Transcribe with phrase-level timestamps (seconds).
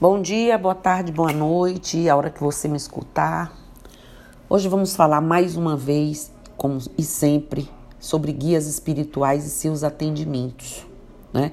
[0.00, 3.56] Bom dia, boa tarde, boa noite, a hora que você me escutar.
[4.50, 10.84] Hoje vamos falar mais uma vez, como e sempre, sobre guias espirituais e seus atendimentos,
[11.32, 11.52] né?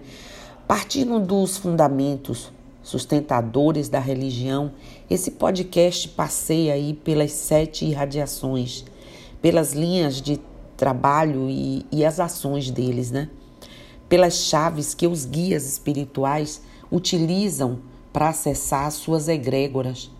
[0.68, 2.52] Partindo dos fundamentos
[2.82, 4.72] sustentadores da religião,
[5.08, 8.84] esse podcast passeia aí pelas sete irradiações,
[9.40, 10.42] pelas linhas de
[10.76, 13.30] trabalho e, e as ações deles, né?
[14.10, 16.60] Pelas chaves que os guias espirituais
[16.92, 20.12] utilizam para acessar as suas egrégoras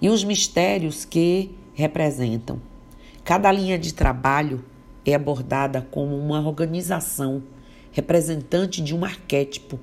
[0.00, 2.60] e os mistérios que representam.
[3.24, 4.64] Cada linha de trabalho
[5.04, 7.42] é abordada como uma organização
[7.92, 9.78] representante de um arquétipo,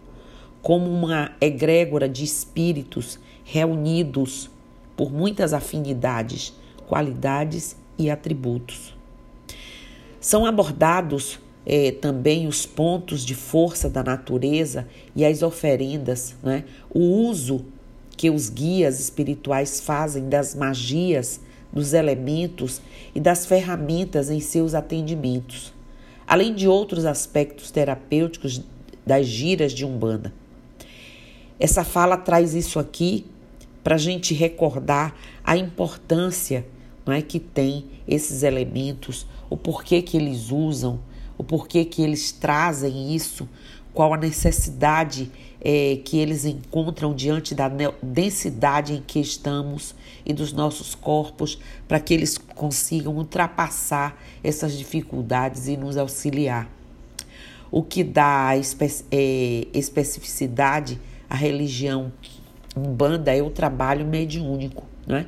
[0.61, 4.49] como uma egrégora de espíritos reunidos
[4.95, 6.53] por muitas afinidades,
[6.87, 8.95] qualidades e atributos.
[10.19, 16.63] São abordados é, também os pontos de força da natureza e as oferendas, né?
[16.89, 17.65] o uso
[18.17, 21.39] que os guias espirituais fazem das magias,
[21.71, 22.81] dos elementos
[23.15, 25.73] e das ferramentas em seus atendimentos,
[26.27, 28.61] além de outros aspectos terapêuticos
[29.05, 30.33] das giras de Umbanda.
[31.59, 33.25] Essa fala traz isso aqui
[33.83, 36.65] para a gente recordar a importância
[37.05, 40.99] não é, que tem esses elementos, o porquê que eles usam,
[41.41, 43.49] o porquê que eles trazem isso,
[43.95, 47.67] qual a necessidade é, que eles encontram diante da
[47.99, 55.67] densidade em que estamos e dos nossos corpos, para que eles consigam ultrapassar essas dificuldades
[55.67, 56.69] e nos auxiliar.
[57.71, 62.13] O que dá espe é, especificidade à religião
[62.77, 65.25] Umbanda é o trabalho mediúnico, não é?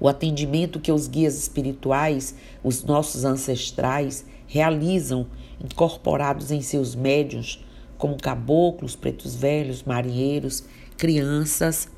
[0.00, 5.26] O atendimento que os guias espirituais, os nossos ancestrais, realizam
[5.62, 7.64] incorporados em seus médiuns,
[7.96, 10.62] como caboclos, pretos velhos, marinheiros,
[10.96, 11.88] crianças,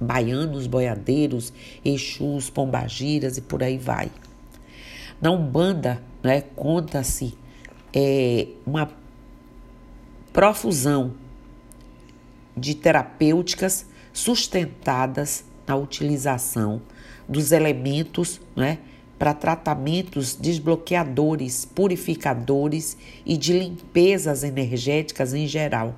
[0.00, 1.52] baianos, boiadeiros,
[1.84, 4.10] exus, pombagiras e por aí vai.
[5.20, 7.34] Na Umbanda, né, conta-se
[7.94, 8.90] é, uma
[10.32, 11.12] profusão
[12.56, 16.82] de terapêuticas sustentadas na utilização
[17.32, 18.78] dos elementos né,
[19.18, 25.96] para tratamentos desbloqueadores, purificadores e de limpezas energéticas em geral.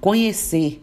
[0.00, 0.82] Conhecer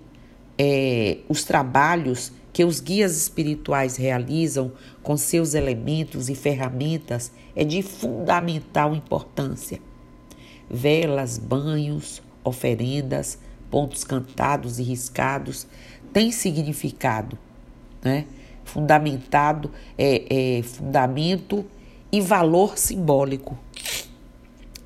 [0.58, 7.82] é, os trabalhos que os guias espirituais realizam com seus elementos e ferramentas é de
[7.82, 9.80] fundamental importância.
[10.70, 13.40] Velas, banhos, oferendas,
[13.72, 15.66] pontos cantados e riscados
[16.12, 17.38] têm significado,
[18.04, 18.26] né?
[18.64, 21.66] Fundamentado, é, é, fundamento
[22.12, 23.58] e valor simbólico.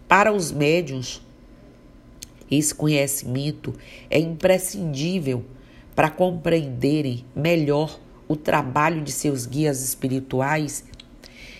[0.07, 1.21] Para os médiuns,
[2.49, 3.73] esse conhecimento
[4.09, 5.43] é imprescindível
[5.95, 10.83] para compreenderem melhor o trabalho de seus guias espirituais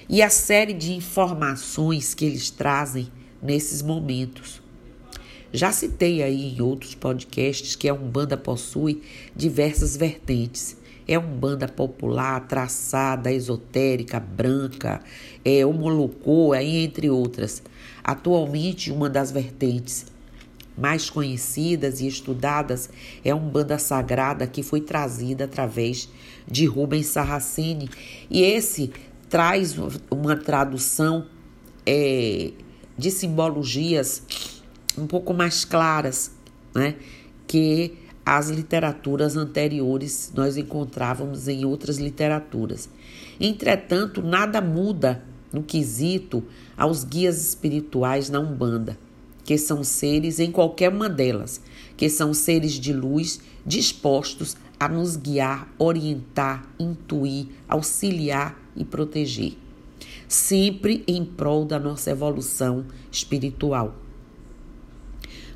[0.07, 3.09] e a série de informações que eles trazem
[3.41, 4.61] nesses momentos.
[5.51, 9.01] Já citei aí em outros podcasts que a Umbanda possui
[9.35, 15.01] diversas vertentes é umbanda popular, traçada, esotérica, branca,
[15.45, 15.61] é
[16.55, 17.63] aí entre outras.
[18.03, 20.05] Atualmente, uma das vertentes
[20.77, 22.89] mais conhecidas e estudadas
[23.25, 26.07] é a Umbanda Sagrada que foi trazida através
[26.45, 27.89] de Rubens Sarraceni.
[28.29, 28.91] E esse
[29.27, 29.75] traz
[30.11, 31.25] uma tradução
[31.85, 32.51] é,
[32.97, 34.21] de simbologias
[34.97, 36.31] um pouco mais claras,
[36.73, 36.95] né?
[37.47, 37.97] Que
[38.29, 42.89] as literaturas anteriores nós encontrávamos em outras literaturas.
[43.39, 46.43] Entretanto, nada muda no quesito
[46.75, 48.99] aos guias espirituais na Umbanda,
[49.45, 51.61] que são seres em qualquer uma delas,
[51.95, 59.53] que são seres de luz dispostos a nos guiar, orientar, intuir, auxiliar e proteger,
[60.27, 63.95] sempre em prol da nossa evolução espiritual.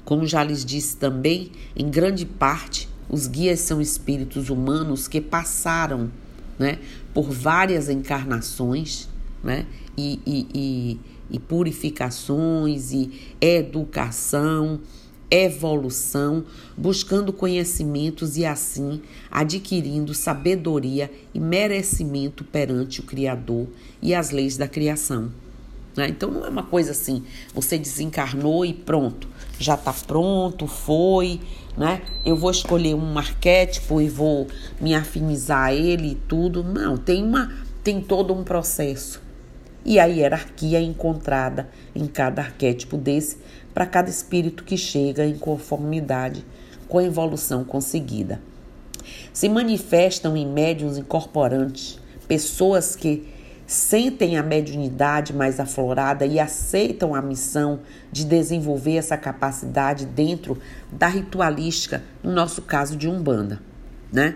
[0.03, 6.09] Como já lhes disse também, em grande parte, os guias são espíritos humanos que passaram
[6.57, 6.79] né,
[7.13, 9.09] por várias encarnações
[9.43, 9.65] né,
[9.97, 10.99] e, e, e,
[11.31, 13.11] e purificações e
[13.41, 14.79] educação,
[15.29, 16.43] evolução,
[16.77, 23.67] buscando conhecimentos e assim adquirindo sabedoria e merecimento perante o Criador
[24.01, 25.31] e as leis da criação.
[25.95, 26.07] Né?
[26.09, 27.23] Então não é uma coisa assim,
[27.53, 29.27] você desencarnou e pronto,
[29.59, 31.39] já está pronto, foi,
[31.77, 32.01] né?
[32.25, 34.47] Eu vou escolher um arquétipo e vou
[34.79, 36.63] me afinizar a ele e tudo.
[36.63, 37.51] Não, tem uma,
[37.83, 39.21] tem todo um processo.
[39.83, 43.37] E a hierarquia é encontrada em cada arquétipo desse
[43.73, 46.45] para cada espírito que chega em conformidade
[46.87, 48.41] com a evolução conseguida.
[49.33, 53.27] Se manifestam em médiums incorporantes, pessoas que
[53.71, 57.79] sentem a mediunidade mais aflorada e aceitam a missão
[58.11, 60.57] de desenvolver essa capacidade dentro
[60.91, 63.61] da ritualística, no nosso caso de Umbanda,
[64.11, 64.35] né?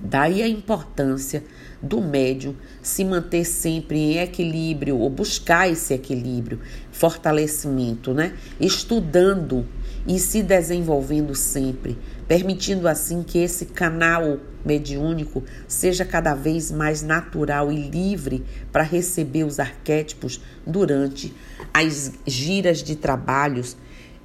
[0.00, 1.44] Daí a importância
[1.82, 6.60] do médium se manter sempre em equilíbrio ou buscar esse equilíbrio,
[6.90, 8.32] fortalecimento, né?
[8.58, 9.66] Estudando
[10.06, 17.72] e se desenvolvendo sempre, permitindo assim que esse canal mediúnico seja cada vez mais natural
[17.72, 21.34] e livre para receber os arquétipos durante
[21.72, 23.76] as giras de trabalhos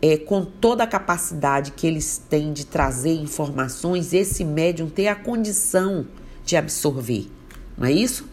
[0.02, 5.16] é, com toda a capacidade que eles têm de trazer informações, esse médium ter a
[5.16, 6.06] condição
[6.44, 7.30] de absorver,
[7.78, 8.28] não é isso?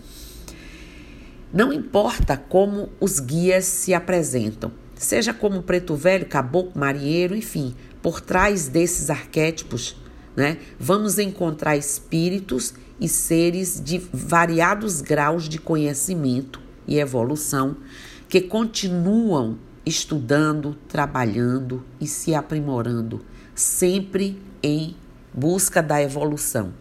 [1.52, 8.20] Não importa como os guias se apresentam, seja como preto velho, caboclo, marinheiro, enfim, por
[8.20, 9.96] trás desses arquétipos,
[10.36, 17.78] né, vamos encontrar espíritos e seres de variados graus de conhecimento e evolução
[18.28, 19.56] que continuam
[19.86, 23.24] estudando, trabalhando e se aprimorando,
[23.54, 24.94] sempre em
[25.32, 26.74] busca da evolução.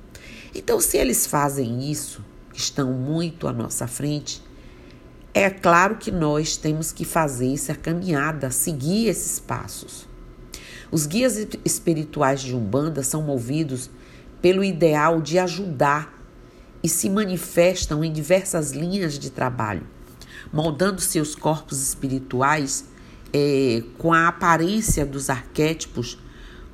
[0.54, 2.22] Então, se eles fazem isso,
[2.54, 4.44] estão muito à nossa frente,
[5.34, 10.08] é claro que nós temos que fazer essa caminhada, seguir esses passos.
[10.92, 13.90] Os guias espirituais de Umbanda são movidos
[14.42, 16.18] pelo ideal de ajudar
[16.82, 19.86] e se manifestam em diversas linhas de trabalho,
[20.52, 22.86] moldando seus corpos espirituais
[23.32, 26.18] é, com a aparência dos arquétipos,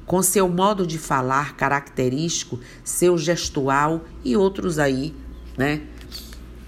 [0.05, 5.13] com seu modo de falar característico, seu gestual e outros aí,
[5.57, 5.81] né,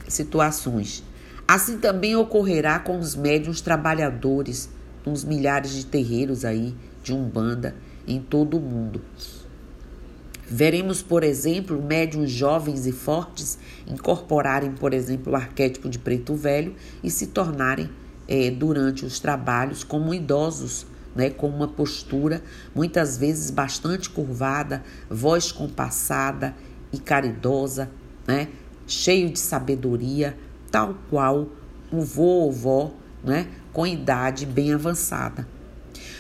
[0.07, 1.06] situações.
[1.47, 4.69] Assim também ocorrerá com os médiuns trabalhadores,
[5.05, 7.73] uns milhares de terreiros aí de Umbanda
[8.05, 9.01] em todo o mundo.
[10.45, 16.75] Veremos, por exemplo, médiuns jovens e fortes incorporarem, por exemplo, o arquétipo de preto velho
[17.01, 17.89] e se tornarem
[18.27, 20.85] é, durante os trabalhos como idosos,
[21.15, 22.43] né, com uma postura
[22.75, 26.53] muitas vezes bastante curvada, voz compassada
[26.91, 27.89] e caridosa,
[28.27, 28.49] né,
[28.85, 30.37] cheio de sabedoria,
[30.77, 31.47] tal qual
[31.91, 32.93] o vô ou vó,
[33.23, 35.47] né, com idade bem avançada.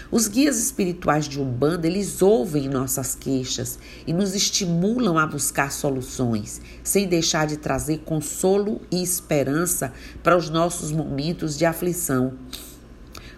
[0.09, 3.77] Os guias espirituais de Umbanda, eles ouvem nossas queixas
[4.07, 9.93] e nos estimulam a buscar soluções, sem deixar de trazer consolo e esperança
[10.23, 12.33] para os nossos momentos de aflição.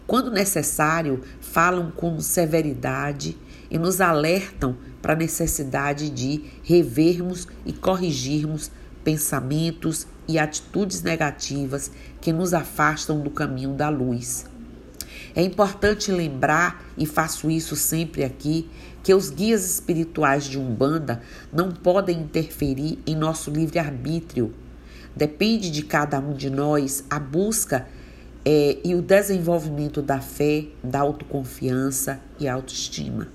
[0.08, 3.38] Quando necessário, falam com severidade
[3.70, 8.72] e nos alertam para a necessidade de revermos e corrigirmos
[9.10, 11.90] pensamentos e atitudes negativas
[12.22, 14.46] que nos afastam do caminho da luz.
[15.36, 18.70] É importante lembrar, e faço isso sempre aqui,
[19.02, 24.54] que os guias espirituais de Umbanda não podem interferir em nosso livre-arbítrio.
[25.16, 27.88] Depende de cada um de nós a busca
[28.46, 33.28] é, e o desenvolvimento da fé, da autoconfiança e autoestima.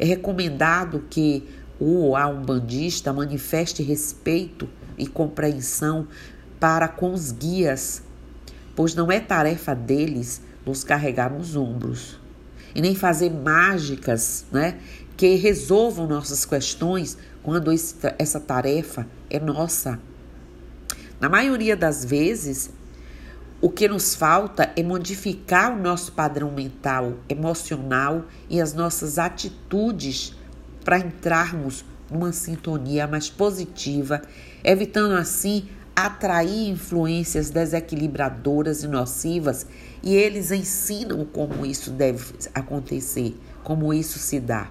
[0.00, 1.44] É recomendado que
[1.78, 6.06] o a umbandista manifeste respeito e compreensão
[6.60, 8.02] para com os guias,
[8.74, 12.18] pois não é tarefa deles nos carregar nos ombros
[12.74, 14.78] e nem fazer mágicas, né,
[15.16, 17.70] que resolvam nossas questões quando
[18.18, 20.00] essa tarefa é nossa.
[21.20, 22.70] Na maioria das vezes,
[23.60, 30.34] o que nos falta é modificar o nosso padrão mental, emocional e as nossas atitudes
[30.84, 34.22] para entrarmos numa sintonia mais positiva,
[34.62, 39.66] evitando assim atrair influências desequilibradoras e nocivas
[40.02, 44.68] e eles ensinam como isso deve acontecer, como isso se dá.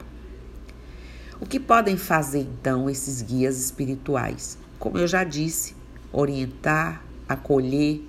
[1.39, 4.57] O que podem fazer então esses guias espirituais?
[4.77, 5.75] Como eu já disse,
[6.11, 8.01] orientar, acolher,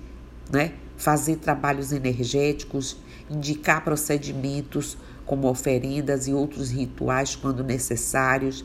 [0.51, 0.73] né?
[0.97, 2.97] fazer trabalhos energéticos,
[3.29, 8.63] indicar procedimentos como oferendas e outros rituais quando necessários,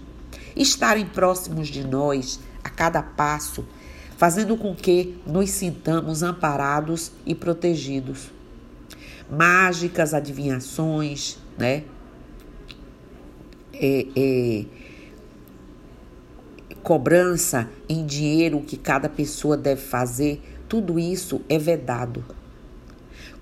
[0.55, 3.64] estarem próximos de nós a cada passo
[4.21, 8.31] fazendo com que nos sintamos amparados e protegidos.
[9.31, 11.85] Mágicas, adivinhações, né?
[13.73, 14.64] É, é,
[16.83, 22.23] cobrança em dinheiro que cada pessoa deve fazer, tudo isso é vedado.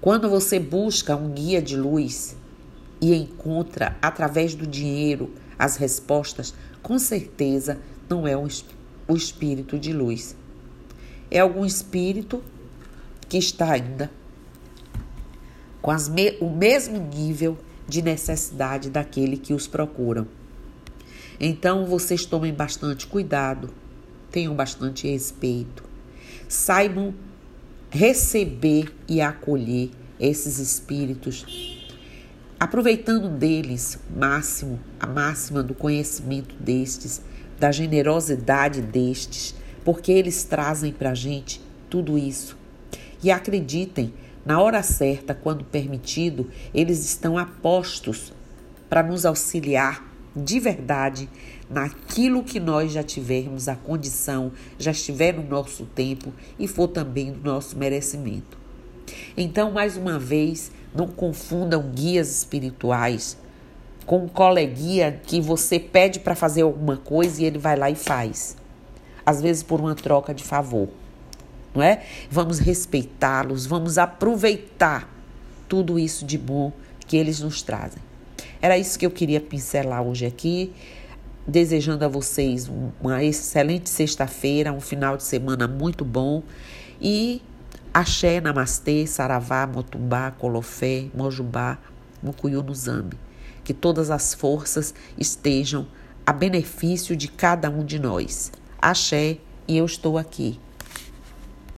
[0.01, 2.37] Quando você busca um guia de luz
[3.01, 7.79] e encontra através do dinheiro as respostas, com certeza
[8.09, 10.37] não é o espírito de luz
[11.31, 12.43] é algum espírito
[13.29, 14.11] que está ainda
[15.81, 20.27] com me o mesmo nível de necessidade daquele que os procuram.
[21.41, 23.71] Então vocês tomem bastante cuidado,
[24.31, 25.85] tenham bastante respeito,
[26.49, 27.15] saibam
[27.91, 29.91] receber e acolher
[30.21, 31.78] esses espíritos,
[32.59, 37.23] aproveitando deles máximo, a máxima do conhecimento destes,
[37.59, 42.57] da generosidade destes, porque eles trazem para a gente tudo isso.
[43.23, 44.13] E acreditem,
[44.45, 48.33] na hora certa, quando permitido, eles estão apostos
[48.89, 51.29] para nos auxiliar de verdade
[51.69, 57.33] naquilo que nós já tivermos a condição, já estiver no nosso tempo e for também
[57.33, 58.57] do nosso merecimento.
[59.37, 63.39] Então, mais uma vez, não confundam guias espirituais
[64.05, 67.95] com um coleguinha que você pede para fazer alguma coisa e ele vai lá e
[67.95, 68.57] faz.
[69.25, 70.89] Às vezes por uma troca de favor.
[71.73, 72.03] Não é?
[72.29, 75.09] Vamos respeitá-los, vamos aproveitar
[75.69, 76.73] tudo isso de bom
[77.07, 78.03] que eles nos trazem.
[78.61, 80.73] Era isso que eu queria pincelar hoje aqui,
[81.47, 82.69] desejando a vocês
[83.01, 86.43] uma excelente sexta-feira, um final de semana muito bom
[87.01, 87.41] e
[88.01, 91.79] axé, namastê, saravá, motumbá, colofé, mojubá,
[92.23, 93.19] mucuyu no zambi.
[93.65, 95.85] Que todas as forças estejam
[96.25, 98.53] a benefício de cada um de nós.
[98.81, 100.61] Axé e eu estou aqui.